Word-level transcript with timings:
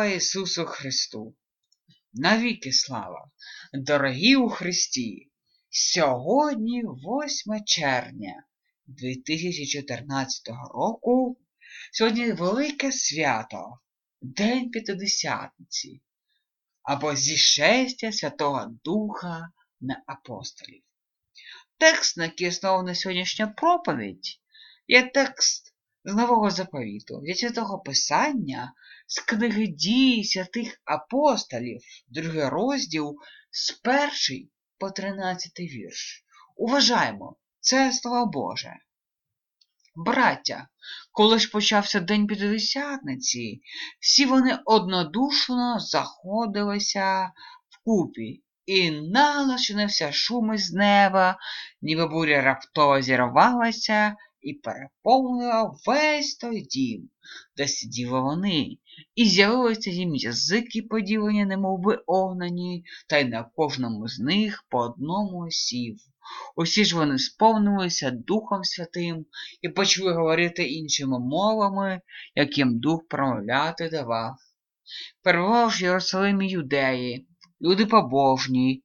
Слава 0.00 0.14
Ісусу 0.14 0.64
Христу! 0.64 1.34
Навіки 2.12 2.72
слава, 2.72 3.30
дорогі 3.72 4.36
у 4.36 4.48
Христі! 4.48 5.30
Сьогодні 5.70 6.82
8 6.82 7.64
червня 7.64 8.44
2014 8.86 10.48
року. 10.74 11.36
Сьогодні 11.92 12.32
велике 12.32 12.92
свято, 12.92 13.78
День 14.22 14.70
П'ятидесятниці 14.70 16.02
або 16.82 17.16
зішестя 17.16 18.12
Святого 18.12 18.66
Духа 18.84 19.50
на 19.80 20.02
апостолів. 20.06 20.82
Текст, 21.78 22.16
на 22.16 22.24
який 22.24 22.48
основана 22.48 22.94
сьогоднішня 22.94 23.46
проповідь, 23.46 24.40
є 24.88 25.02
текст 25.02 25.69
з 26.04 26.14
Нового 26.14 26.50
Заповіту, 26.50 27.14
від 27.20 27.38
Святого 27.38 27.78
Писання 27.78 28.72
з 29.06 29.20
книги 29.20 29.66
дій 29.66 30.24
святих 30.24 30.80
апостолів, 30.84 31.80
другий 32.08 32.48
розділ 32.48 33.16
з 33.50 33.70
перший 33.70 34.50
по 34.78 34.90
тринадцятий 34.90 35.68
вірш. 35.68 36.24
Уважаємо, 36.56 37.36
це 37.60 37.92
слово 37.92 38.26
Боже. 38.26 38.76
Браття, 39.96 40.68
коли 41.12 41.38
ж 41.38 41.50
почався 41.50 42.00
День 42.00 42.26
П'ятидесятниці, 42.26 43.60
всі 44.00 44.26
вони 44.26 44.58
однодушно 44.64 45.80
заходилися 45.80 47.32
вкупі, 47.68 48.42
і 48.66 48.90
налашинився 48.90 50.12
шум 50.12 50.54
із 50.54 50.72
неба, 50.72 51.38
ніби 51.82 52.06
буря 52.06 52.42
раптово 52.42 53.00
зірвалася 53.00 54.16
і 54.42 54.54
переповнила 54.54 55.74
весь 55.86 56.36
той 56.36 56.60
дім, 56.60 57.10
де 57.56 57.68
сиділи 57.68 58.20
вони, 58.20 58.78
і 59.14 59.24
з'явилися 59.24 59.90
їм 59.90 60.14
язики 60.14 60.82
поділені, 60.82 61.44
немов 61.44 61.78
би 61.78 61.94
огнані, 62.06 62.84
та 63.08 63.18
й 63.18 63.24
на 63.24 63.42
кожному 63.42 64.08
з 64.08 64.18
них 64.18 64.64
по 64.68 64.78
одному 64.78 65.50
сів. 65.50 65.96
Усі 66.56 66.84
ж 66.84 66.96
вони 66.96 67.18
сповнилися 67.18 68.10
Духом 68.10 68.64
Святим 68.64 69.26
і 69.62 69.68
почали 69.68 70.12
говорити 70.12 70.64
іншими 70.64 71.18
мовами, 71.18 72.00
яким 72.34 72.80
дух 72.80 73.08
промовляти 73.08 73.88
давав. 73.88 74.36
Перебував 75.22 75.70
в 75.70 75.82
Єрусалимі 75.82 76.50
юдеї, 76.50 77.26
люди 77.60 77.86
побожні, 77.86 78.84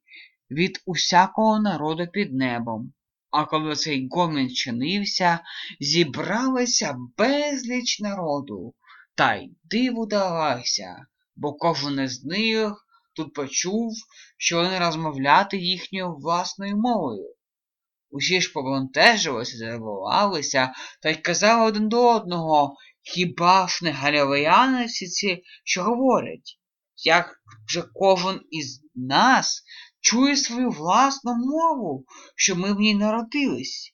від 0.52 0.82
усякого 0.86 1.60
народу 1.60 2.08
під 2.08 2.34
небом. 2.34 2.94
А 3.38 3.46
коли 3.46 3.76
цей 3.76 4.08
гомін 4.12 4.50
чинився, 4.50 5.40
зібралися 5.80 6.96
безліч 7.18 8.00
народу, 8.00 8.74
та 9.16 9.36
й 9.36 9.52
диву 9.64 10.06
давався, 10.06 11.06
бо 11.36 11.54
кожен 11.54 12.00
із 12.00 12.24
них 12.24 12.86
тут 13.16 13.34
почув, 13.34 13.94
що 14.38 14.58
вони 14.58 14.80
розмовляти 14.80 15.58
їхньою 15.58 16.16
власною 16.16 16.78
мовою. 16.78 17.36
Усі 18.10 18.42
ж 18.42 18.52
побонтежилися, 18.54 19.58
здивувалися 19.58 20.74
та 21.02 21.10
й 21.10 21.16
казали 21.16 21.68
один 21.68 21.90
до 21.90 22.16
одного, 22.16 22.76
хіба 23.02 23.68
ж 23.68 23.86
не 23.86 23.92
галілеяни 23.92 24.86
всі 24.86 25.08
ці, 25.08 25.44
що 25.64 25.84
говорять? 25.84 26.60
Як 26.98 27.36
же 27.68 27.84
кожен 27.94 28.42
із 28.50 28.82
нас 28.96 29.64
чує 30.06 30.36
свою 30.36 30.70
власну 30.70 31.36
мову, 31.36 32.06
що 32.36 32.56
ми 32.56 32.74
в 32.74 32.80
ній 32.80 32.96
народились? 32.96 33.92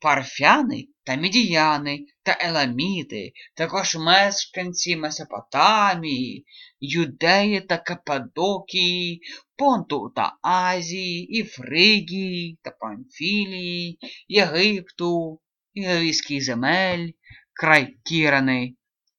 Парфяни 0.00 0.86
та 1.04 1.14
мідіяни 1.14 2.06
та 2.22 2.38
еламіти, 2.40 3.32
також 3.56 3.96
мешканці 3.96 4.96
Месопотамії, 4.96 6.44
Юдеї 6.80 7.60
та 7.60 7.78
Каппадокії, 7.78 9.20
Понту 9.56 10.12
та 10.16 10.36
Азії, 10.42 11.38
і 11.38 11.42
Фригії 11.42 12.58
та 12.62 12.70
Памфілії, 12.70 13.98
Єгипту, 14.28 15.40
Ігорійський 15.74 16.40
земель, 16.40 17.08
край 17.52 17.96
Кірани, 18.04 18.74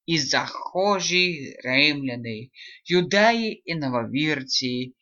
і 0.06 0.20
захожі 0.20 1.56
римляни, 1.64 2.50
юдеї 2.86 3.62
і 3.66 3.76
нововірці, 3.76 4.94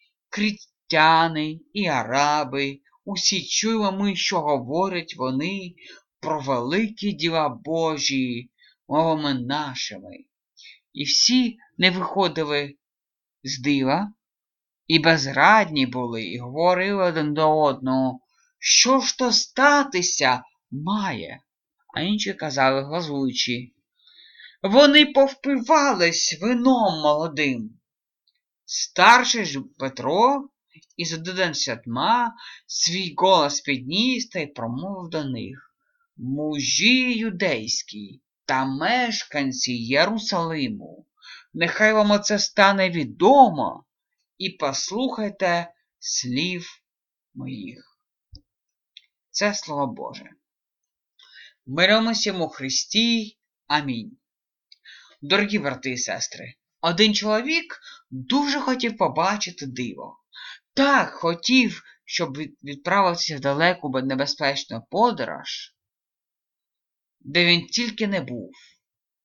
критяни 0.93 1.59
і 1.73 1.87
араби, 1.87 2.79
усі 3.05 3.47
чуємо 3.47 4.15
що 4.15 4.41
говорять 4.41 5.15
вони 5.17 5.73
про 6.19 6.39
великі 6.39 7.11
діла 7.11 7.49
Божі 7.49 8.51
мовами 8.87 9.33
нашими. 9.33 10.17
І 10.93 11.03
всі 11.03 11.57
не 11.77 11.91
виходили 11.91 12.75
з 13.43 13.61
дива, 13.61 14.13
і 14.87 14.99
безрадні 14.99 15.85
були, 15.85 16.23
і 16.23 16.37
говорили 16.37 17.03
один 17.03 17.33
до 17.33 17.61
одного, 17.61 18.19
що 18.59 18.99
ж 18.99 19.17
то 19.17 19.31
статися 19.31 20.43
має, 20.71 21.39
а 21.95 22.01
інші 22.01 22.33
казали 22.33 22.83
глазуючи. 22.83 23.71
Вони 24.63 25.05
повпивались 25.05 26.37
вином 26.41 27.01
молодим. 27.01 27.79
Старший 28.65 29.45
ж 29.45 29.61
Петро 29.77 30.49
із 30.95 31.13
одинадцятьма 31.13 32.33
свій 32.67 33.13
голос 33.17 33.61
підніс 33.61 34.29
та 34.29 34.39
й 34.39 34.47
промовив 34.47 35.09
до 35.09 35.23
них 35.23 35.73
Мужі 36.17 37.17
юдейські 37.17 38.21
та 38.45 38.65
мешканці 38.65 39.73
Єрусалиму, 39.73 41.07
нехай 41.53 41.93
вам 41.93 42.11
оце 42.11 42.39
стане 42.39 42.89
відомо, 42.89 43.85
і 44.37 44.49
послухайте 44.49 45.73
слів 45.99 46.67
моїх. 47.33 47.99
Це 49.29 49.53
слово 49.53 49.87
Боже. 49.87 50.29
Миримося 51.65 52.33
у 52.33 52.47
Христі. 52.47 53.37
Амінь. 53.67 54.17
Дорогі 55.21 55.59
брати 55.59 55.91
і 55.91 55.97
сестри, 55.97 56.53
один 56.81 57.13
чоловік 57.13 57.79
дуже 58.11 58.59
хотів 58.59 58.97
побачити 58.97 59.65
диво. 59.65 60.22
Так 60.73 61.13
хотів, 61.13 61.83
щоб 62.05 62.37
відправитися 62.63 63.37
в 63.37 63.39
далеку 63.39 63.89
небезпечну 63.89 64.81
подорож, 64.89 65.75
де 67.19 67.45
він 67.45 67.67
тільки 67.67 68.07
не 68.07 68.21
був, 68.21 68.51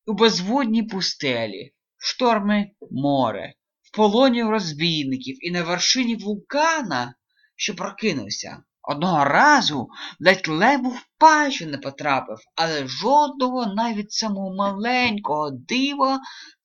у 0.06 0.12
безводній 0.12 0.82
пустелі, 0.82 1.74
шторми 1.96 2.70
море, 2.90 3.54
в 3.82 3.96
полоні 3.96 4.42
розбійників 4.42 5.46
і 5.46 5.50
на 5.50 5.62
вершині 5.62 6.16
вулкана, 6.16 7.14
що 7.56 7.76
прокинувся. 7.76 8.62
Одного 8.82 9.24
разу 9.24 9.88
ледь 10.20 10.48
лебу 10.48 10.90
в 10.90 11.06
пащу 11.18 11.66
не 11.66 11.78
потрапив, 11.78 12.38
але 12.54 12.86
жодного 12.86 13.74
навіть 13.74 14.12
самого 14.12 14.56
маленького 14.56 15.50
дива 15.50 16.20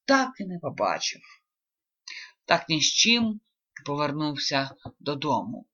так 0.05 0.29
і 0.39 0.45
не 0.45 0.59
побачив. 0.59 1.21
Так 2.45 2.69
ні 2.69 2.81
з 2.81 2.85
чим 2.85 3.39
повернувся 3.83 4.71
додому. 4.99 5.67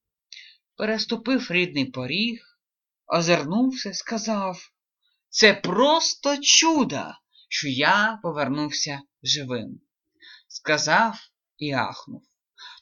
Переступив 0.75 1.47
рідний 1.51 1.85
поріг, 1.85 2.59
озирнувся, 3.07 3.94
сказав 3.94 4.71
Це 5.29 5.53
просто 5.53 6.38
чудо, 6.38 7.03
що 7.50 7.67
я 7.67 8.19
повернувся 8.23 9.01
живим. 9.23 9.81
Сказав 10.47 11.15
і 11.57 11.71
ахнув 11.71 12.29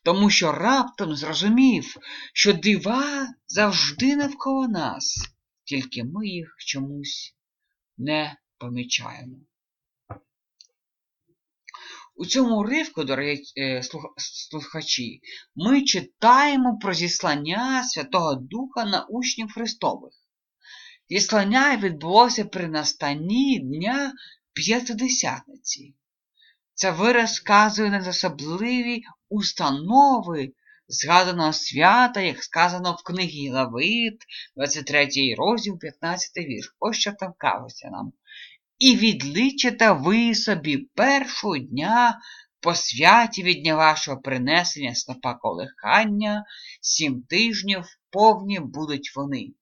тому 0.08 0.30
що 0.30 0.52
раптом 0.52 1.16
зрозумів, 1.16 1.98
що 2.34 2.54
дива 2.54 3.28
завжди 3.48 4.16
навколо 4.16 4.68
нас, 4.68 5.30
тільки 5.64 6.04
ми 6.04 6.28
їх 6.28 6.56
чомусь 6.60 7.36
не 7.98 8.38
помічаємо. 8.58 9.36
У 12.20 12.26
цьому 12.26 12.60
уривку, 12.60 13.04
дорогі 13.04 13.42
е, 13.58 13.82
слухачі, 14.18 15.22
ми 15.56 15.82
читаємо 15.82 16.78
про 16.82 16.94
зіслання 16.94 17.84
Святого 17.84 18.36
Духа 18.36 18.86
на 18.86 19.06
учнів 19.06 19.54
Христових. 19.54 20.14
Зіслання 21.10 21.78
відбулося 21.78 22.46
при 22.46 22.68
настанні 22.68 23.60
Дня 23.60 24.14
П'ятидесятниці. 24.54 25.96
Це 26.74 26.92
вираз 26.92 27.40
вказує 27.40 27.90
на 27.90 28.10
особливі 28.10 29.04
установи 29.30 30.54
згаданого 30.88 31.54
свята, 31.54 32.22
як 32.22 32.44
сказано 32.44 32.98
в 33.00 33.04
книгі 33.04 33.50
Лавит, 33.50 34.22
23 34.56 35.36
розділ, 35.38 35.80
15 35.80 36.38
вірш. 36.38 36.76
Ось 36.80 36.98
що 36.98 37.12
там 37.12 37.34
кажеться 37.38 37.90
нам. 37.90 38.14
І 38.80 38.96
відлічите 38.96 39.92
ви 39.92 40.36
собі 40.36 40.78
першого 40.78 41.58
дня 41.58 42.20
по 42.60 42.76
святі 42.76 43.44
від 43.44 43.62
дня 43.62 43.76
вашого 43.76 44.22
принесення 44.22 44.96
снопа 44.96 45.34
колихання, 45.34 46.46
сім 46.82 47.22
тижнів 47.22 47.86
повні 48.10 48.60
будуть 48.60 49.16
вони. 49.16 49.54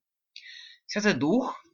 Святий 0.86 1.14
Дух 1.14 1.66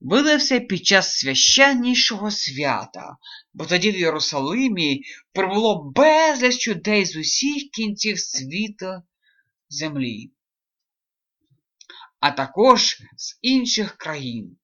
вилився 0.00 0.60
під 0.60 0.86
час 0.86 1.18
священнішого 1.18 2.30
свята, 2.30 3.16
бо 3.54 3.66
тоді 3.66 3.90
в 3.90 3.98
Єрусалимі 3.98 5.02
прибуло 5.32 5.92
безліч 5.94 6.68
людей 6.68 7.04
з 7.04 7.16
усіх 7.16 7.70
кінців 7.70 8.20
світу 8.20 9.02
землі, 9.68 10.30
а 12.20 12.30
також 12.30 13.02
з 13.16 13.38
інших 13.42 13.96
країн, 13.96 14.56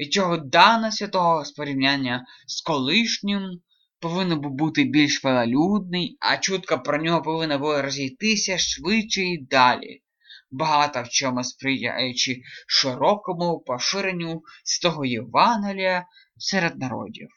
від 0.00 0.12
чого 0.12 0.36
дана 0.36 0.92
святого 0.92 1.44
з 1.44 1.52
порівняння 1.52 2.26
з 2.46 2.62
колишнім 2.62 3.60
повинен 4.00 4.40
був 4.40 4.52
бути 4.52 4.84
більш 4.84 5.24
велолюдний, 5.24 6.16
а 6.20 6.36
чутка 6.36 6.78
про 6.78 7.02
нього 7.02 7.22
повинна 7.22 7.58
була 7.58 7.82
розійтися 7.82 8.58
швидше 8.58 9.22
і 9.22 9.38
далі 9.38 10.02
багато 10.50 11.02
в 11.02 11.08
чому 11.08 11.44
сприяючи 11.44 12.42
широкому 12.66 13.60
поширенню 13.60 14.42
святого 14.64 15.04
Євангелія 15.04 16.06
серед 16.38 16.78
народів. 16.78 17.28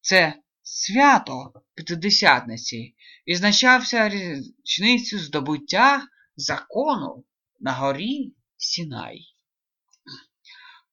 Це 0.00 0.34
свято 0.62 1.52
П'ятидесятниці 1.74 2.94
відзначався 3.26 4.08
річницю 4.08 5.18
здобуття 5.18 6.02
закону 6.36 7.24
на 7.60 7.72
горі 7.72 8.34
Сінай. 8.56 9.37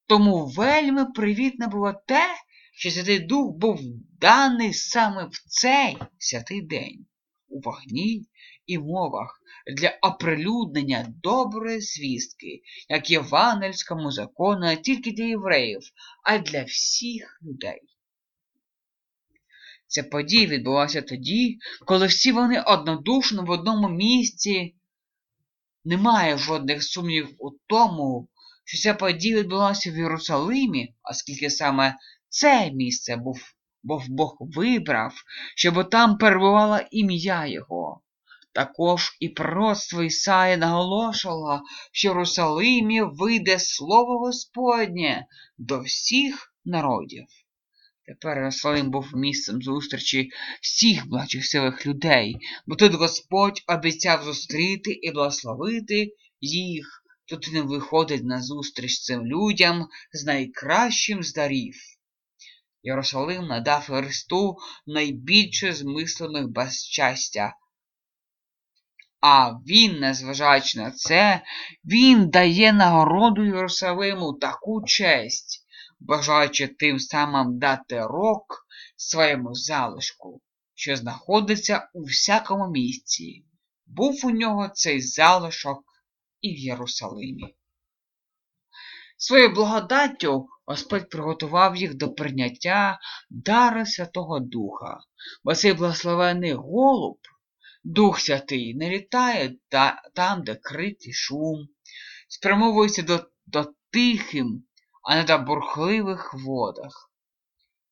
Тому 0.07 0.45
вельми 0.45 1.05
привітне 1.05 1.67
було 1.67 1.93
те, 2.07 2.35
що 2.73 2.91
Святий 2.91 3.19
Дух 3.19 3.55
був 3.55 3.79
даний 4.21 4.73
саме 4.73 5.25
в 5.25 5.43
цей 5.47 5.97
святий 6.17 6.61
день 6.61 7.05
у 7.47 7.59
вогні 7.59 8.27
і 8.65 8.77
мовах 8.79 9.41
для 9.77 9.97
оприлюднення 10.01 11.13
доброї 11.23 11.81
звістки, 11.81 12.61
як 12.89 13.11
євангельському 13.11 14.11
закону 14.11 14.59
не 14.59 14.77
тільки 14.77 15.11
для 15.11 15.23
євреїв, 15.23 15.81
а 16.23 16.35
й 16.35 16.39
для 16.39 16.63
всіх 16.63 17.39
людей. 17.43 17.81
Ця 19.87 20.03
подія 20.03 20.47
відбулася 20.47 21.01
тоді, 21.01 21.57
коли 21.85 22.07
всі 22.07 22.31
вони 22.31 22.61
однодушно 22.61 23.45
в 23.45 23.49
одному 23.49 23.89
місці. 23.89 24.75
Немає 25.87 26.37
жодних 26.37 26.83
сумнівів 26.83 27.35
у 27.39 27.51
тому, 27.67 28.29
що 28.65 28.77
ця 28.77 28.93
подія 28.93 29.37
відбулася 29.37 29.91
в 29.91 29.97
Єрусалимі, 29.97 30.93
оскільки 31.03 31.49
саме 31.49 31.95
це 32.29 32.71
місце 32.71 33.15
був, 33.15 33.41
був 33.83 34.03
Бог 34.07 34.37
вибрав, 34.39 35.13
щоб 35.55 35.89
там 35.89 36.17
перебувало 36.17 36.79
ім'я 36.91 37.45
Його. 37.45 38.01
Також 38.53 39.17
і 39.19 39.29
пророцтво 39.29 40.03
Ісаї 40.03 40.57
наголошувало, 40.57 41.61
що 41.91 42.09
в 42.09 42.11
Єрусалимі 42.11 43.01
вийде 43.01 43.59
слово 43.59 44.19
Господнє 44.19 45.25
до 45.57 45.79
всіх 45.79 46.53
народів. 46.65 47.25
Тепер 48.05 48.37
Єрусалим 48.37 48.91
був 48.91 49.15
місцем 49.15 49.61
зустрічі 49.61 50.29
всіх 50.61 51.07
благочестивих 51.07 51.87
людей, 51.87 52.37
бо 52.67 52.75
тут 52.75 52.93
Господь 52.93 53.61
обіцяв 53.67 54.23
зустріти 54.23 54.91
і 54.91 55.11
благословити 55.11 56.11
їх. 56.41 57.04
Тут 57.27 57.47
він 57.47 57.67
виходить 57.67 58.23
на 58.23 58.41
зустріч 58.41 58.99
цим 58.99 59.25
людям 59.25 59.87
з 60.13 60.25
найкращим 60.25 61.23
з 61.23 61.33
дарів. 61.33 61.75
Єрусалим 62.83 63.47
надав 63.47 63.81
Христу 63.81 64.57
найбільше 64.87 65.73
змислених 65.73 66.47
безщастя. 66.47 67.53
А 69.21 69.51
він, 69.67 69.99
незважаючи 69.99 70.79
на 70.79 70.91
це, 70.91 71.41
він 71.85 72.29
дає 72.29 72.73
нагороду 72.73 73.45
Єрусалиму 73.45 74.33
таку 74.33 74.83
честь, 74.85 75.65
бажаючи 75.99 76.67
тим 76.67 76.99
самим 76.99 77.59
дати 77.59 78.01
рок 78.01 78.67
своєму 78.95 79.55
залишку, 79.55 80.41
що 80.75 80.95
знаходиться 80.95 81.89
у 81.93 82.03
всякому 82.03 82.71
місці. 82.71 83.45
Був 83.85 84.25
у 84.25 84.31
нього 84.31 84.69
цей 84.73 85.01
залишок 85.01 85.84
і 86.45 86.55
в 86.55 86.57
Єрусалимі. 86.57 87.55
Своєю 89.17 89.53
благодаттю 89.53 90.47
Господь 90.65 91.09
приготував 91.09 91.75
їх 91.75 91.93
до 91.93 92.13
прийняття 92.13 92.99
дару 93.29 93.85
Святого 93.85 94.39
Духа, 94.39 94.99
бо 95.43 95.55
цей 95.55 95.73
благословений 95.73 96.53
голуб. 96.53 97.17
Дух 97.83 98.19
Святий 98.19 98.75
не 98.75 98.89
літає 98.89 99.55
та, 99.69 100.01
там, 100.15 100.43
де 100.43 100.55
критий 100.55 101.13
шум, 101.13 101.67
спрямовується 102.27 103.01
до, 103.01 103.25
до 103.45 103.73
тихим, 103.91 104.63
а 105.03 105.15
не 105.15 105.23
до 105.23 105.37
бурхливих 105.37 106.33
водах. 106.33 107.11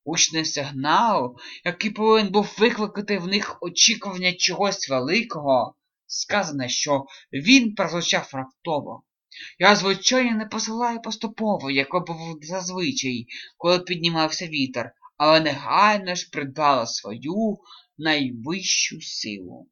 Учний 0.03 0.45
сигнал, 0.45 1.38
який 1.65 1.91
повинен 1.91 2.31
був 2.31 2.55
викликати 2.60 3.17
в 3.17 3.27
них 3.27 3.57
очікування 3.62 4.33
чогось 4.33 4.89
великого, 4.89 5.75
сказано, 6.13 6.67
що 6.67 7.05
він 7.34 7.75
прозвучав 7.75 8.29
раптово. 8.34 9.03
Я, 9.60 9.75
звичайно, 9.75 10.38
не 10.38 10.46
посилаю 10.46 11.01
поступово, 11.01 11.72
як 11.72 12.05
був 12.08 12.39
зазвичай, 12.41 13.27
коли 13.58 13.79
піднімався 13.79 14.48
вітер, 14.48 14.91
але 15.17 15.39
негайно 15.39 16.15
ж 16.15 16.29
придбала 16.32 16.86
свою 16.86 17.58
найвищу 17.98 19.01
силу. 19.01 19.67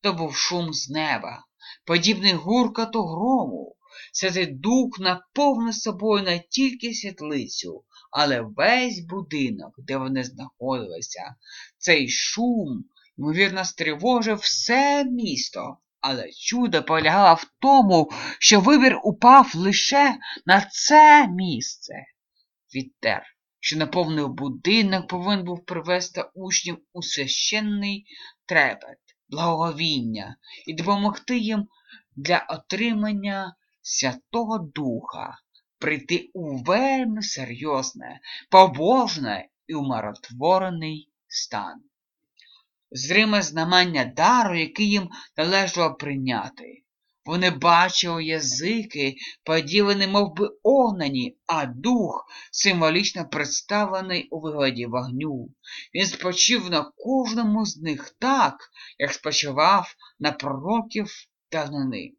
То 0.00 0.12
був 0.12 0.36
шум 0.36 0.74
з 0.74 0.90
неба, 0.90 1.44
подібний 1.84 2.32
гуркату 2.32 3.02
грому. 3.02 3.76
Святий 4.12 4.46
дух 4.46 4.98
наповнив 5.00 5.74
собою 5.74 6.22
не 6.22 6.44
тільки 6.50 6.94
світлицю, 6.94 7.84
але 8.10 8.40
весь 8.40 9.00
будинок, 9.00 9.74
де 9.78 9.96
вони 9.96 10.24
знаходилися. 10.24 11.34
Цей 11.78 12.08
шум, 12.08 12.84
ймовірно, 13.18 13.64
стривожив 13.64 14.38
все 14.38 15.04
місто. 15.04 15.78
Але 16.00 16.30
чудо 16.32 16.82
полягало 16.82 17.34
в 17.34 17.46
тому, 17.60 18.10
що 18.38 18.60
вибір 18.60 19.00
упав 19.04 19.52
лише 19.54 20.16
на 20.46 20.68
це 20.70 21.28
місце. 21.28 21.94
Вітер, 22.74 23.22
що 23.60 23.76
наповнив 23.76 24.28
будинок, 24.28 25.08
повинен 25.08 25.44
був 25.44 25.64
привести 25.64 26.24
учнів 26.34 26.78
у 26.92 27.02
священний 27.02 28.06
трепет 28.46 28.98
благовіння 29.28 30.36
і 30.66 30.74
допомогти 30.74 31.38
їм 31.38 31.68
для 32.16 32.46
отримання 32.48 33.56
Святого 33.82 34.58
Духа, 34.58 35.38
прийти 35.78 36.30
у 36.34 36.56
вельми 36.56 37.22
серйозне, 37.22 38.20
побожне 38.50 39.48
і 39.66 39.74
умиротворений 39.74 41.12
стан. 41.28 41.80
Зриме 42.96 43.42
знамення 43.42 44.04
дару, 44.04 44.58
який 44.58 44.90
їм 44.90 45.10
належало 45.36 45.94
прийняти. 45.94 46.82
Вони 47.24 47.50
бачили 47.50 48.24
язики, 48.24 49.16
поділені 49.44 50.06
мов 50.06 50.34
би, 50.34 50.50
огнені, 50.62 51.38
а 51.46 51.66
дух 51.66 52.26
символічно 52.52 53.28
представлений 53.28 54.28
у 54.28 54.40
вигляді 54.40 54.86
вогню. 54.86 55.48
Він 55.94 56.06
спочив 56.06 56.70
на 56.70 56.92
кожному 56.96 57.66
з 57.66 57.76
них 57.82 58.16
так, 58.18 58.54
як 58.98 59.12
спочивав 59.12 59.94
на 60.18 60.32
пророків 60.32 61.10
давнини. 61.52 62.12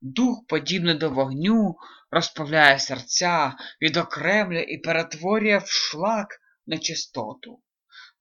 Дух, 0.00 0.46
подібний 0.48 0.94
до 0.94 1.10
вогню, 1.10 1.76
розпавляє 2.10 2.78
серця, 2.78 3.54
відокремлює 3.82 4.62
і 4.62 4.78
перетворює 4.78 5.58
в 5.58 5.68
шлак 5.68 6.28
на 6.66 6.78
чистоту 6.78 7.62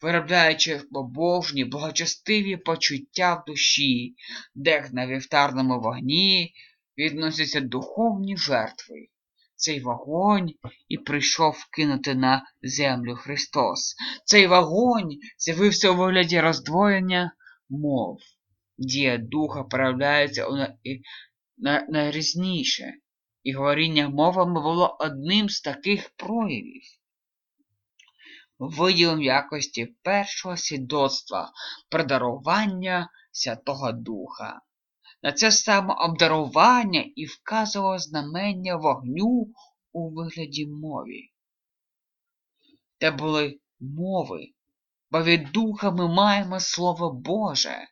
виробляючи 0.01 0.81
побожні, 0.91 1.65
благочестиві 1.65 2.57
почуття 2.57 3.35
в 3.35 3.43
душі, 3.47 4.15
де 4.55 4.89
на 4.91 5.07
вівтарному 5.07 5.79
вогні 5.79 6.53
відносяться 6.97 7.61
духовні 7.61 8.37
жертви. 8.37 9.07
Цей 9.55 9.79
вогонь 9.79 10.49
і 10.87 10.97
прийшов 10.97 11.65
кинути 11.71 12.15
на 12.15 12.43
землю 12.61 13.15
Христос. 13.15 13.95
Цей 14.25 14.47
вогонь 14.47 15.09
з'явився 15.37 15.91
у 15.91 15.95
вигляді 15.95 16.39
роздвоєння 16.39 17.33
мов. 17.69 18.17
Дія 18.77 19.17
духа 19.17 19.63
проявляється 19.63 20.47
найрізніше, 21.89 22.93
і 23.43 23.53
говоріння 23.53 24.09
мовами 24.09 24.61
було 24.61 24.97
одним 24.99 25.49
з 25.49 25.61
таких 25.61 26.09
проявів 26.15 27.00
виділом 28.67 29.21
якості 29.21 29.85
першого 30.01 30.57
свідоцтва 30.57 31.51
про 31.89 32.03
дарування 32.03 33.09
Святого 33.31 33.91
Духа. 33.91 34.61
На 35.23 35.31
це 35.31 35.51
саме 35.51 35.93
обдарування 35.93 37.05
і 37.15 37.25
вказувало 37.25 37.99
знамення 37.99 38.75
вогню 38.75 39.53
у 39.91 40.09
вигляді 40.09 40.67
мові. 40.67 41.31
Те 42.97 43.11
були 43.11 43.59
мови, 43.79 44.47
бо 45.11 45.23
від 45.23 45.51
духа 45.51 45.91
ми 45.91 46.07
маємо 46.07 46.59
Слово 46.59 47.13
Боже. 47.13 47.87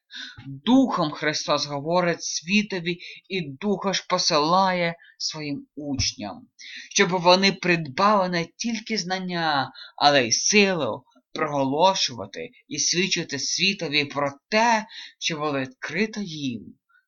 Духом 0.48 1.12
Христос 1.12 1.66
говорить 1.66 2.24
світові 2.24 3.00
і 3.30 3.42
духа 3.42 3.94
ж 3.94 4.06
посилає 4.10 4.96
своїм 5.18 5.68
учням, 5.76 6.48
щоб 6.90 7.10
вони 7.10 7.52
придбали 7.52 8.30
не 8.30 8.46
тільки 8.58 8.98
знання, 8.98 9.72
але 9.98 10.28
й 10.28 10.32
силу 10.32 11.04
проголошувати 11.34 12.50
і 12.68 12.80
свідчити 12.80 13.40
світові 13.40 14.06
про 14.06 14.32
те, 14.50 14.86
що 15.20 15.38
було 15.38 15.60
відкрито 15.60 16.22
їм, 16.22 16.62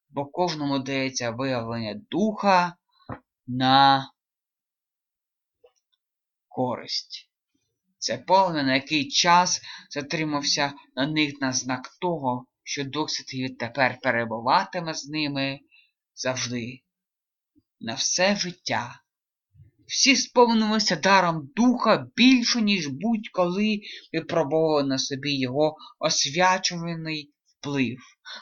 бо 0.09 0.25
кожному 0.25 0.79
дається 0.79 1.31
виявлення 1.31 2.01
духа 2.09 2.75
на 3.47 4.11
користь. 6.47 7.30
Це 8.01 8.17
поле, 8.17 8.63
на 8.63 8.75
який 8.75 9.09
час 9.09 9.61
затримався 9.89 10.73
на 10.95 11.07
них 11.07 11.33
на 11.41 11.53
знак 11.53 11.97
того, 12.01 12.45
що 12.63 12.83
Дух 12.83 13.09
Святий 13.09 13.49
тепер 13.49 13.99
перебуватиме 14.01 14.93
з 14.93 15.07
ними 15.09 15.59
завжди, 16.15 16.81
на 17.79 17.93
все 17.93 18.35
життя. 18.35 19.01
Всі 19.87 20.15
сповнилися 20.15 20.95
даром 20.95 21.49
духа 21.55 22.07
більше, 22.15 22.61
ніж 22.61 22.87
будь-коли 22.87 23.81
випробовували 24.13 24.83
на 24.83 24.97
собі 24.97 25.39
його 25.39 25.75
освячуваний 25.99 27.31
вплив. 27.45 27.97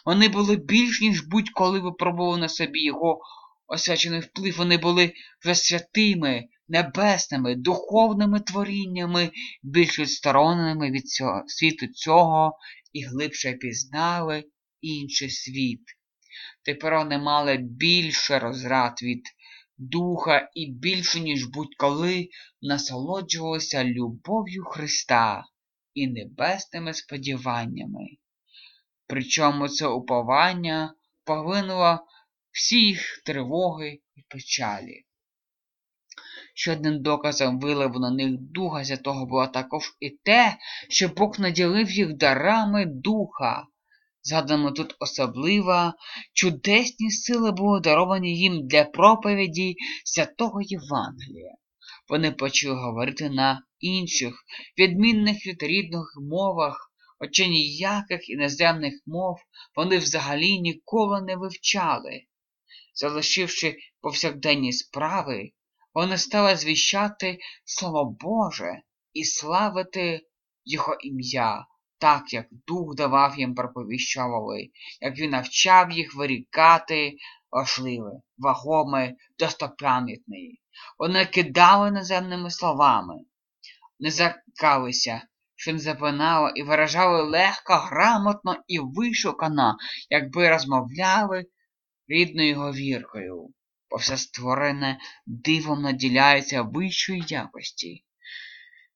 Вони 0.06 0.30
були 0.30 0.56
більш, 0.56 1.02
ніж 1.02 1.22
будь-коли 1.22 1.80
випробували 1.80 2.38
на 2.38 2.50
собі 2.50 2.84
його 2.84 3.20
освячений 3.68 4.20
вплив. 4.20 4.58
Вони 4.58 4.78
були 4.78 5.14
вже 5.44 5.56
святими, 5.56 6.44
небесними, 6.70 7.56
духовними 7.56 8.40
творіннями, 8.40 9.32
більш 9.64 10.00
відстороненими 10.00 10.92
від 10.92 11.08
цього, 11.08 11.44
світу 11.48 11.88
цього 11.88 12.58
і 12.94 13.04
глибше 13.04 13.54
пізнали 13.54 14.44
інший 14.82 15.30
світ. 15.30 15.82
Тепер 16.66 16.96
вони 16.96 17.18
мали 17.18 17.58
більше 17.58 18.40
розрад 18.40 19.00
від 19.04 19.24
духа 19.78 20.50
і 20.54 20.72
більше, 20.72 21.20
ніж 21.20 21.46
будь-коли 21.46 22.30
насолоджувалися 22.62 23.84
любов'ю 23.84 24.64
Христа 24.64 25.44
і 25.94 26.08
небесними 26.08 26.94
сподіваннями. 26.94 28.08
Причому 29.08 29.68
це 29.68 29.88
уповання 29.88 30.94
повинно 31.24 32.00
всі 32.52 32.82
їх 32.82 33.22
тривоги 33.26 34.00
і 34.16 34.22
печалі. 34.30 35.06
Ще 36.62 36.72
одним 36.72 37.02
доказом 37.02 37.60
виливу 37.60 38.00
на 38.00 38.12
них 38.12 38.38
Духа 38.40 38.86
Святого 38.86 39.26
було 39.26 39.48
також 39.48 39.84
і 40.00 40.10
те, 40.10 40.58
що 40.90 41.08
Бог 41.08 41.40
наділив 41.40 41.92
їх 41.92 42.18
дарами 42.18 42.86
духа. 42.86 43.68
Згадано 44.24 44.72
тут 44.72 44.96
особливо, 45.00 45.94
чудесні 46.34 47.12
сили 47.12 47.52
були 47.52 47.80
даровані 47.80 48.38
їм 48.38 48.68
для 48.68 48.84
проповіді 48.84 49.76
святого 50.06 50.62
Євангелія. 50.62 51.56
Вони 52.10 52.32
почали 52.32 52.76
говорити 52.76 53.30
на 53.30 53.64
інших, 53.80 54.44
відмінних 54.78 55.48
від 55.48 55.64
рідних 55.64 56.18
мовах, 56.30 56.92
хоча 57.20 57.48
ніяких 57.48 58.30
іноземних 58.30 58.94
мов 59.06 59.38
вони 59.76 59.98
взагалі 59.98 60.60
ніколи 60.60 61.22
не 61.22 61.36
вивчали. 61.36 62.22
Залишивши 62.94 63.78
повсякденні 64.02 64.74
справи, 64.74 65.52
вони 66.00 66.18
стали 66.18 66.56
звіщати 66.56 67.40
Слово 67.66 68.18
Боже 68.20 68.82
і 69.14 69.24
славити 69.24 70.22
Його 70.66 70.98
ім'я, 71.00 71.66
так 71.98 72.34
як 72.34 72.46
Дух 72.68 72.96
давав 72.96 73.40
їм 73.40 73.56
проповіщували, 73.56 74.70
як 75.02 75.18
він 75.18 75.30
навчав 75.30 75.92
їх 75.92 76.16
вирікати 76.16 77.16
важливе, 77.52 78.12
вагоме, 78.38 79.14
достопам'ятне. 79.40 80.38
Вони 81.00 81.26
кидали 81.26 81.92
наземними 81.92 82.52
словами, 82.52 83.16
не 84.00 84.12
закалися, 84.12 85.22
що 85.56 85.74
не 85.74 85.80
запинало 85.80 86.50
і 86.50 86.64
виражали 86.64 87.24
легко, 87.24 87.74
грамотно 87.74 88.58
і 88.68 88.80
вишукано, 88.80 89.76
якби 90.10 90.50
розмовляли 90.50 91.46
рідною 92.08 92.56
говіркою 92.56 93.54
бо 93.92 93.98
все 93.98 94.18
створене 94.18 95.00
дивом 95.26 95.82
наділяється 95.82 96.62
вищої 96.62 97.24
якості. 97.28 98.04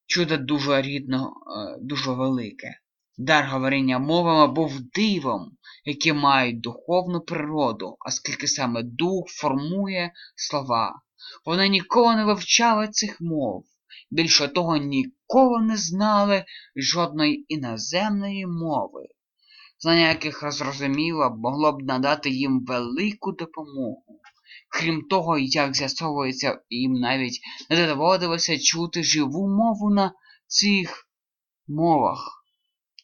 Чудо 0.05 0.37
дуже 0.37 0.81
рідно, 0.81 1.27
е, 1.27 1.77
дуже 1.81 2.11
велике. 2.11 2.79
Дар 3.17 3.45
говоріння 3.45 3.99
мовами 3.99 4.53
був 4.53 4.81
дивом, 4.81 5.57
які 5.85 6.13
мають 6.13 6.61
духовну 6.61 7.21
природу, 7.21 7.97
оскільки 7.99 8.47
саме 8.47 8.83
дух 8.83 9.27
формує 9.27 10.13
слова. 10.35 11.01
Вони 11.45 11.69
ніколи 11.69 12.15
не 12.15 12.25
вивчали 12.25 12.87
цих 12.87 13.21
мов, 13.21 13.65
більше 14.11 14.47
того, 14.47 14.77
ніколи 14.77 15.61
не 15.61 15.77
знали 15.77 16.45
жодної 16.75 17.45
іноземної 17.47 18.47
мови, 18.47 19.07
знання 19.79 20.07
яких 20.07 20.43
розрозуміло 20.43 21.35
могло 21.37 21.71
б 21.71 21.83
надати 21.83 22.29
їм 22.29 22.65
велику 22.65 23.31
допомогу. 23.31 24.21
Крім 24.75 25.01
того, 25.01 25.37
як 25.37 25.75
з'ясовується, 25.75 26.61
їм 26.69 26.93
навіть 26.93 27.39
не 27.69 27.87
доводилося 27.87 28.59
чути 28.59 29.03
живу 29.03 29.47
мову 29.47 29.89
на 29.89 30.13
цих 30.47 31.07
мовах, 31.67 32.45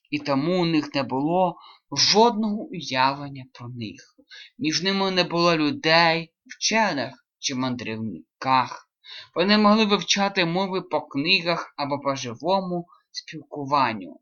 і 0.10 0.20
тому 0.20 0.62
у 0.62 0.66
них 0.66 0.96
не 0.96 1.04
було 1.04 1.56
жодного 1.92 2.64
уявлення 2.64 3.46
про 3.54 3.70
них. 3.70 4.16
Між 4.58 4.84
ними 4.84 5.12
не 5.12 5.24
було 5.24 5.56
людей, 5.58 6.34
вчених 6.46 7.26
чи 7.40 7.56
мандрівниках. 7.56 8.90
Вони 9.36 9.58
могли 9.58 9.86
вивчати 9.86 10.46
мови 10.46 10.82
по 10.82 11.02
книгах 11.02 11.74
або 11.78 12.00
по 12.00 12.16
живому 12.16 12.88
спілкуванню. 13.12 14.20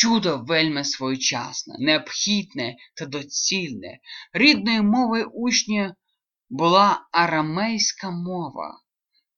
Чудо 0.00 0.44
вельми 0.48 0.84
своєчасне, 0.84 1.76
необхідне 1.78 2.76
та 2.96 3.06
доцільне. 3.06 3.98
Рідною 4.32 4.82
мовою 4.82 5.30
учня 5.34 5.94
була 6.50 7.08
арамейська 7.12 8.10
мова, 8.10 8.80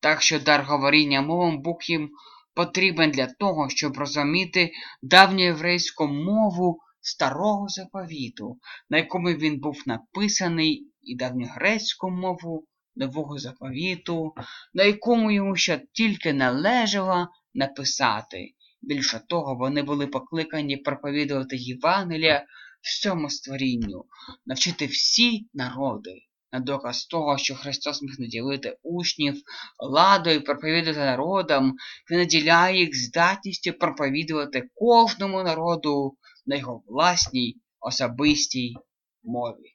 так 0.00 0.22
що 0.22 0.40
дар 0.40 0.64
говоріння 0.64 1.22
мовам 1.22 1.62
був 1.62 1.78
їм 1.82 2.10
потрібен 2.54 3.10
для 3.10 3.26
того, 3.26 3.68
щоб 3.68 3.96
розуміти 3.96 4.72
давню 5.02 5.42
єврейську 5.44 6.06
мову 6.06 6.78
старого 7.00 7.68
заповіту, 7.68 8.58
на 8.90 8.96
якому 8.96 9.28
він 9.28 9.60
був 9.60 9.82
написаний, 9.86 10.86
і 11.02 11.16
давньогрецьку 11.16 12.10
мову 12.10 12.66
нового 12.96 13.38
заповіту, 13.38 14.34
на 14.74 14.84
якому 14.84 15.30
йому 15.30 15.56
ще 15.56 15.82
тільки 15.92 16.32
належало 16.32 17.28
написати. 17.54 18.54
Більше 18.82 19.20
того, 19.28 19.54
вони 19.54 19.82
були 19.82 20.06
покликані 20.06 20.76
проповідувати 20.76 21.56
Євангелія 21.56 22.46
всьому 22.80 23.30
створінню, 23.30 24.04
навчити 24.46 24.86
всі 24.86 25.48
народи, 25.54 26.22
на 26.52 26.60
доказ 26.60 27.06
того, 27.06 27.38
що 27.38 27.54
Христос 27.54 28.02
міг 28.02 28.14
наділити 28.18 28.78
учнів 28.82 29.42
владою 29.78 30.44
проповідати 30.44 30.98
народам, 30.98 31.74
Він 32.10 32.18
наділяє 32.18 32.80
їх 32.80 32.96
здатністю 32.96 33.72
проповідувати 33.72 34.68
кожному 34.74 35.42
народу 35.42 36.16
на 36.46 36.56
його 36.56 36.82
власній 36.86 37.56
особистій 37.80 38.76
мові. 39.22 39.74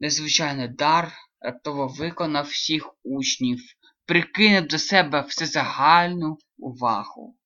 Незвичайний 0.00 0.68
дар 0.68 1.12
раптово 1.40 1.86
виконав 1.86 2.46
всіх 2.46 2.90
учнів, 3.02 3.60
прикинув 4.06 4.66
до 4.66 4.78
себе 4.78 5.24
всезагальну 5.28 6.38
увагу. 6.58 7.36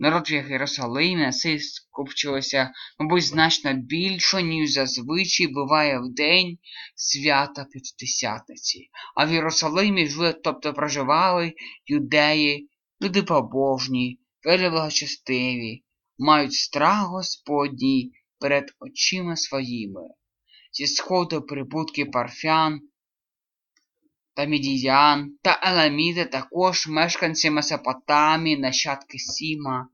Народ 0.00 0.30
в 0.30 0.50
Єрусалимі 0.50 1.32
скупчилося, 1.58 2.72
мабуть, 2.98 3.24
значно 3.24 3.72
більше, 3.74 4.42
ніж 4.42 4.70
зазвичай 4.70 5.46
буває 5.46 5.98
в 5.98 6.14
день 6.14 6.58
свята 6.94 7.64
П'ятдесятниці. 7.64 8.90
А 9.16 9.24
в 9.24 9.32
Єрусалимі 9.32 10.06
жили, 10.06 10.32
тобто 10.32 10.74
проживали 10.74 11.52
юдеї, 11.86 12.68
люди 13.02 13.22
побожні, 13.22 14.20
велеблагочестиві, 14.44 15.84
мають 16.18 16.54
страх 16.54 17.06
Господній 17.08 18.12
перед 18.40 18.64
очима 18.80 19.36
своїми. 19.36 20.00
Зі 20.72 20.86
сходу 20.86 21.42
прибутки 21.42 22.04
парфян 22.04 22.80
та 24.38 24.44
Мідіян 24.44 25.32
та 25.42 25.60
Еламіди 25.62 26.24
також 26.24 26.88
мешканці 26.88 27.50
Месопотамії, 27.50 28.58
нащадки 28.58 29.18
Сіма. 29.18 29.88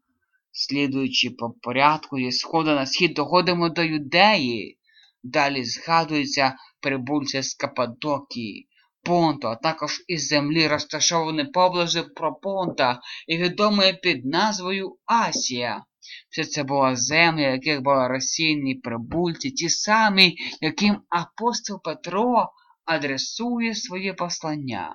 Слідуючи 0.53 1.31
по 1.31 1.51
порядку 1.51 2.19
зі 2.19 2.33
сходу 2.33 2.71
на 2.71 2.87
схід 2.87 3.15
доходимо 3.15 3.69
до 3.69 3.83
Юдеї. 3.83 4.79
Далі 5.23 5.65
згадуються 5.65 6.57
прибульці 6.81 7.43
з 7.43 7.55
Кападокії, 7.55 8.69
Понту, 9.03 9.49
а 9.49 9.57
також 9.57 10.05
із 10.07 10.27
землі, 10.27 10.69
розташований 10.69 11.45
поблизу 11.45 12.05
Пропонта 12.15 13.01
і 13.27 13.37
відомої 13.39 13.93
під 13.93 14.27
назвою 14.27 14.97
Асія. 15.07 15.85
Все 16.31 16.45
це 16.45 16.63
була 16.63 16.97
земля, 16.97 17.43
яких 17.43 17.83
були 17.83 18.09
розсіяні 18.09 18.75
прибульці, 18.75 19.51
ті 19.51 19.69
самі, 19.69 20.37
яким 20.61 20.97
апостол 21.09 21.83
Петро 21.85 22.49
адресує 22.85 23.75
своє 23.75 24.15
послання. 24.15 24.95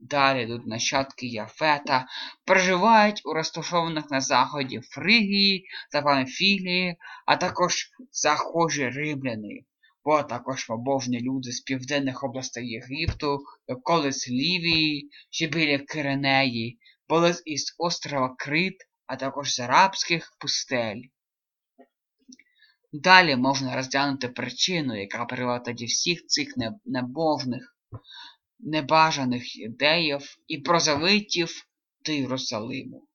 Далі 0.00 0.42
йдуть 0.42 0.66
нащадки 0.66 1.26
Яфета, 1.26 2.06
проживають 2.44 3.22
у 3.24 3.32
розташованих 3.32 4.10
на 4.10 4.20
заході 4.20 4.80
Фригії 4.80 5.64
та 5.92 6.02
Памфілії, 6.02 6.96
а 7.26 7.36
також 7.36 7.90
захожі 8.12 8.88
римляни, 8.88 9.60
бо 10.04 10.22
також 10.22 10.64
побожні 10.64 11.20
люди 11.20 11.52
з 11.52 11.60
південних 11.60 12.24
областей 12.24 12.68
Єгипту, 12.68 13.38
колись 13.82 14.28
Лівії, 14.28 15.10
ще 15.30 15.46
біля 15.46 15.78
Киренеї, 15.78 16.78
були 17.08 17.34
із 17.44 17.74
острова 17.78 18.34
Крит, 18.38 18.76
а 19.06 19.16
також 19.16 19.54
з 19.54 19.60
арабських 19.60 20.36
пустель. 20.40 21.02
Далі 23.02 23.36
можна 23.36 23.76
розглянути 23.76 24.28
причину, 24.28 25.00
яка 25.00 25.24
привела 25.24 25.58
тоді 25.58 25.84
всіх 25.84 26.26
цих 26.26 26.54
небожних 26.84 27.76
небажаних 28.58 29.56
ідеїв 29.56 30.36
і 30.48 30.58
прозавитів 30.58 31.66
до 32.04 32.12
Єрусалиму. 32.12 33.08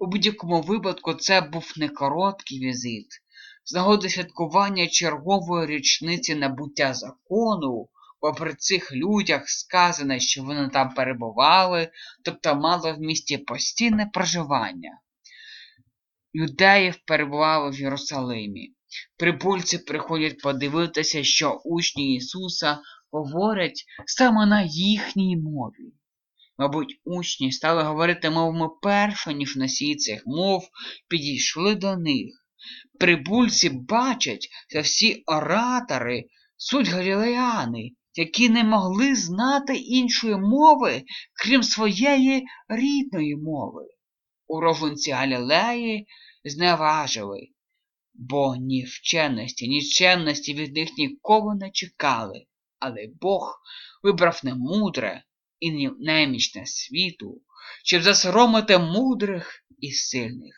У 0.00 0.06
будь-якому 0.06 0.60
випадку 0.60 1.14
це 1.14 1.40
був 1.40 1.72
не 1.76 1.88
короткий 1.88 2.60
візит. 2.60 3.06
З 3.64 3.74
нагоди 3.74 4.08
святкування 4.08 4.86
чергової 4.86 5.66
річниці 5.66 6.34
набуття 6.34 6.94
закону, 6.94 7.88
бо 8.20 8.32
при 8.32 8.54
цих 8.54 8.92
людях 8.92 9.48
сказано, 9.48 10.18
що 10.18 10.42
вони 10.42 10.68
там 10.68 10.94
перебували, 10.94 11.90
тобто 12.24 12.54
мали 12.54 12.92
в 12.92 12.98
місті 12.98 13.38
постійне 13.38 14.10
проживання. 14.12 15.00
Юдеїв 16.32 16.96
перебували 17.06 17.70
в 17.70 17.80
Єрусалимі. 17.80 18.74
Прибульці 19.18 19.78
приходять 19.78 20.40
подивитися, 20.42 21.24
що 21.24 21.60
учні 21.64 22.14
Ісуса 22.14 22.78
говорять 23.10 23.84
саме 24.06 24.46
на 24.46 24.62
їхній 24.62 25.36
мові. 25.36 25.92
Мабуть, 26.58 27.00
учні 27.04 27.52
стали 27.52 27.82
говорити 27.82 28.30
мовами 28.30 28.68
перше, 28.82 29.34
ніж 29.34 29.56
носії 29.56 29.96
цих 29.96 30.22
мов 30.26 30.68
підійшли 31.08 31.74
до 31.74 31.96
них. 31.96 32.44
Прибульці 32.98 33.70
бачать, 33.70 34.48
що 34.68 34.80
всі 34.80 35.22
оратори 35.26 36.24
суть 36.56 36.88
галілеяни, 36.88 37.90
які 38.14 38.48
не 38.48 38.64
могли 38.64 39.14
знати 39.14 39.76
іншої 39.76 40.36
мови, 40.36 41.02
крім 41.44 41.62
своєї 41.62 42.46
рідної 42.68 43.36
мови. 43.36 43.82
Уроженці 44.46 45.10
Галілеї 45.10 46.06
зневажили, 46.44 47.48
бо 48.18 48.56
ні 48.56 48.84
вченості, 48.84 49.68
ні 49.68 49.82
чемності 49.82 50.54
від 50.54 50.76
них 50.76 50.88
нікого 50.98 51.54
не 51.54 51.70
чекали. 51.70 52.46
Але 52.78 53.06
Бог 53.20 53.58
вибрав 54.02 54.40
немудре 54.44 55.24
і 55.60 55.88
немічне 56.00 56.66
світу, 56.66 57.42
щоб 57.84 58.02
засоромити 58.02 58.78
мудрих 58.78 59.64
і 59.78 59.92
сильних. 59.92 60.54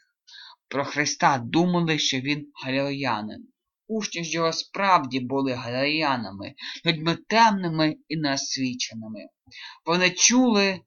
Про 0.68 0.85
Христа 0.85 1.38
думали, 1.38 1.99
що 1.99 2.20
Він 2.20 2.46
галілеянин. 2.64 3.49
Учні 3.87 4.25
ж 4.25 4.31
його 4.31 4.53
справді 4.53 5.20
були 5.20 5.53
галілеянами, 5.53 6.55
людьми 6.87 7.18
темними 7.29 7.96
і 8.09 8.16
насвіченими. 8.16 9.20
Вони 9.87 10.11
чули 10.11 10.81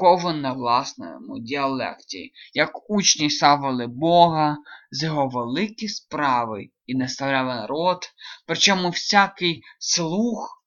кован 0.00 0.40
на 0.40 0.52
власному 0.52 1.38
діалекті, 1.38 2.32
як 2.54 2.90
учні 2.90 3.30
савили 3.30 3.86
Бога 3.86 4.56
з 4.90 5.02
його 5.02 5.28
великі 5.28 5.88
справи 5.88 6.68
і 6.86 6.94
наставляли 6.94 7.54
народ, 7.54 7.98
причому 8.46 8.90
всякий 8.90 9.62
слух, 9.78 10.64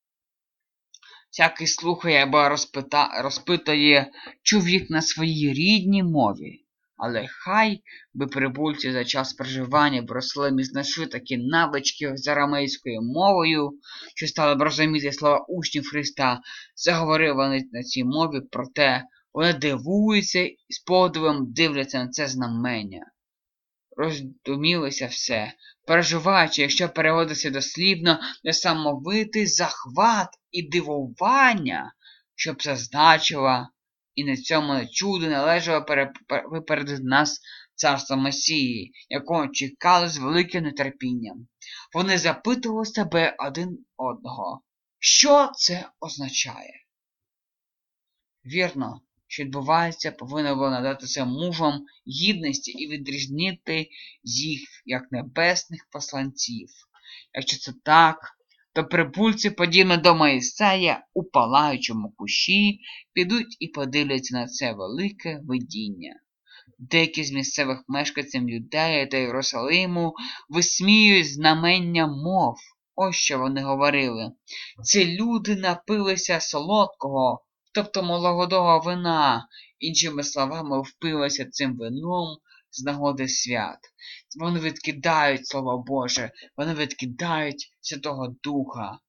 всякий 1.31 1.67
слухає 1.67 2.23
або 2.23 2.49
розпита, 2.49 3.21
розпитає 3.23 4.11
чоловік 4.43 4.89
на 4.89 5.01
своїй 5.01 5.53
рідній 5.53 6.03
мові. 6.03 6.59
Але 6.97 7.27
хай 7.27 7.81
би 8.13 8.27
прибульці 8.27 8.91
за 8.91 9.05
час 9.05 9.33
проживання 9.33 10.01
в 10.01 10.03
Єрусалимі 10.03 10.63
знайшли 10.63 11.07
такі 11.07 11.37
навички 11.37 12.17
з 12.17 12.27
арамейською 12.27 13.01
мовою, 13.01 13.71
що 14.15 14.27
стали 14.27 14.55
б 14.55 14.61
розуміти 14.61 15.11
слова 15.11 15.45
учнів 15.49 15.89
Христа, 15.89 16.41
заговорили 16.75 17.33
вони 17.33 17.61
на 17.71 17.83
цій 17.83 18.03
мові, 18.03 18.41
проте 18.51 19.03
вони 19.33 19.53
дивуються 19.53 20.39
і 20.39 20.57
з 20.69 20.79
подивом 20.79 21.53
дивляться 21.53 22.03
на 22.03 22.09
це 22.09 22.27
знамення. 22.27 23.11
Роздумілося 23.97 25.07
все, 25.07 25.53
переживаючи, 25.87 26.61
якщо 26.61 26.89
переводиться 26.89 27.49
дослівно, 27.49 28.19
несамовитий 28.43 29.47
захват 29.47 30.29
і 30.51 30.69
дивування, 30.69 31.93
щоб 32.35 32.61
зазначила, 32.61 33.69
і 34.15 34.23
на 34.23 34.37
цьому 34.37 34.85
чуду 34.91 35.27
належало 35.27 35.85
випередити 36.51 37.03
нас 37.03 37.39
царство 37.75 38.17
Месії, 38.17 38.91
якого 39.09 39.47
чекали 39.47 40.09
з 40.09 40.17
великим 40.17 40.63
нетерпінням. 40.63 41.47
Вони 41.93 42.17
запитували 42.17 42.85
себе 42.85 43.35
один 43.39 43.85
одного, 43.97 44.61
що 44.99 45.51
це 45.55 45.89
означає? 45.99 46.83
Вірно, 48.45 49.01
що 49.33 49.43
відбувається, 49.43 50.11
повинно 50.11 50.55
було 50.55 50.69
надатися 50.69 51.25
мужам 51.25 51.85
гідності 52.07 52.71
і 52.71 52.89
відрізнити 52.89 53.87
їх 54.23 54.61
як 54.85 55.11
небесних 55.11 55.87
посланців. 55.91 56.67
Якщо 57.33 57.57
це 57.57 57.73
так, 57.83 58.17
то 58.73 58.83
прибульці, 58.85 59.49
подібно 59.49 59.97
до 59.97 60.15
Моїсея, 60.15 61.05
у 61.13 61.23
палаючому 61.23 62.13
кущі, 62.17 62.79
підуть 63.13 63.57
і 63.59 63.67
подивляться 63.67 64.35
на 64.37 64.47
це 64.47 64.73
велике 64.73 65.39
видіння. 65.43 66.19
Деякі 66.79 67.23
з 67.23 67.31
місцевих 67.31 67.83
мешканців 67.87 68.49
Юдеї 68.49 69.07
та 69.07 69.17
Єрусалиму 69.17 70.13
висміюють 70.49 71.33
знамення 71.33 72.07
мов. 72.07 72.55
Ось 72.95 73.15
що 73.15 73.39
вони 73.39 73.63
говорили. 73.63 74.31
Ці 74.83 75.05
люди 75.05 75.55
напилися 75.55 76.39
солодкого, 76.39 77.45
тобто 77.73 78.03
молодого 78.03 78.79
вина, 78.79 79.47
іншими 79.79 80.23
словами, 80.23 80.81
впилися 80.81 81.45
цим 81.45 81.77
вином 81.77 82.37
з 82.71 82.83
нагоди 82.83 83.27
свят. 83.27 83.79
Вони 84.39 84.59
відкидають 84.59 85.47
Слово 85.47 85.83
Боже, 85.87 86.31
вони 86.57 86.73
відкидають 86.73 87.71
Святого 87.81 88.35
Духа. 88.43 88.99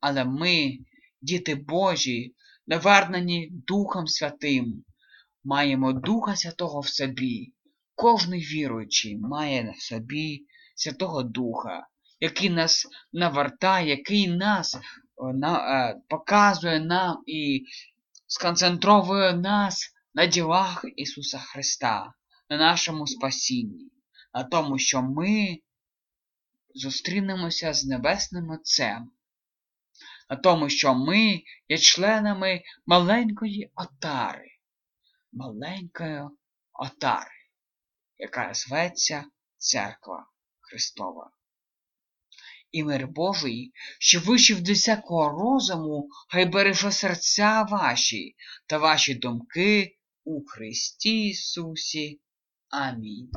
Але 0.00 0.24
ми, 0.24 0.78
діти 1.22 1.54
Божі, 1.54 2.34
навернені 2.66 3.48
Духом 3.50 4.06
Святим, 4.06 4.84
маємо 5.44 5.92
Духа 5.92 6.36
Святого 6.36 6.80
в 6.80 6.88
собі. 6.88 7.52
Кожний 7.94 8.40
віруючий 8.40 9.18
має 9.18 9.74
в 9.78 9.82
собі 9.82 10.46
Святого 10.74 11.22
Духа, 11.22 11.86
який 12.20 12.50
нас 12.50 12.86
навертає, 13.12 13.88
який 13.88 14.28
нас 14.28 14.78
на, 15.20 15.88
е, 15.90 16.00
показує 16.08 16.80
нам 16.80 17.22
і 17.26 17.66
сконцентровує 18.26 19.32
нас 19.32 19.94
на 20.14 20.26
ділах 20.26 20.84
Ісуса 20.96 21.38
Христа, 21.38 22.14
на 22.48 22.56
нашому 22.56 23.06
спасінні, 23.06 23.90
на 24.34 24.44
тому, 24.44 24.78
що 24.78 25.02
ми 25.02 25.58
зустрінемося 26.74 27.72
з 27.72 27.84
Небесним 27.84 28.50
Отцем, 28.50 29.10
на 30.30 30.36
тому, 30.36 30.68
що 30.68 30.94
ми 30.94 31.42
є 31.68 31.78
членами 31.78 32.62
маленької 32.86 33.72
отари, 33.74 34.50
маленької 35.32 36.22
отари, 36.72 37.38
яка 38.18 38.54
зветься 38.54 39.24
Церква 39.56 40.26
Христова 40.60 41.30
і 42.72 42.84
мир 42.84 43.08
Божий, 43.08 43.72
що 43.98 44.20
вищив 44.20 44.60
до 44.60 44.72
всякого 44.72 45.28
розуму, 45.28 46.08
хай 46.28 46.46
береже 46.46 46.92
серця 46.92 47.66
ваші 47.70 48.34
та 48.66 48.78
ваші 48.78 49.14
думки 49.14 49.96
у 50.24 50.44
Христі 50.44 51.28
Ісусі. 51.28 52.20
Амінь. 52.68 53.30